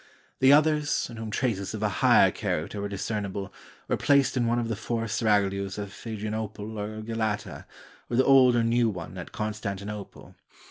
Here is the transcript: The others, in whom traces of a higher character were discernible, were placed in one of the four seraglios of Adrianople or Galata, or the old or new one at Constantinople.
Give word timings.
The 0.39 0.51
others, 0.51 1.07
in 1.11 1.17
whom 1.17 1.29
traces 1.29 1.75
of 1.75 1.83
a 1.83 1.87
higher 2.01 2.31
character 2.31 2.81
were 2.81 2.89
discernible, 2.89 3.53
were 3.87 3.97
placed 3.97 4.35
in 4.35 4.47
one 4.47 4.57
of 4.57 4.67
the 4.67 4.75
four 4.75 5.03
seraglios 5.07 5.77
of 5.77 5.95
Adrianople 6.07 6.79
or 6.79 7.03
Galata, 7.03 7.67
or 8.09 8.17
the 8.17 8.25
old 8.25 8.55
or 8.55 8.63
new 8.63 8.89
one 8.89 9.15
at 9.19 9.31
Constantinople. 9.31 10.33